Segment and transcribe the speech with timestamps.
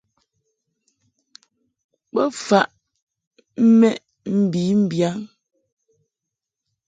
[2.13, 2.65] Bo faʼ
[3.79, 3.95] mɛʼ
[4.39, 5.17] mbi mbiyaŋ.